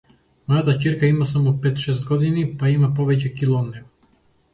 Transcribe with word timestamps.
Мојата 0.51 0.73
ќерка 0.85 1.09
има 1.11 1.27
само 1.31 1.53
пет-шест 1.65 2.07
години, 2.13 2.45
па 2.63 2.71
има 2.77 2.89
повеќе 3.01 3.31
кила 3.41 3.61
од 3.61 3.69
него. 3.75 4.19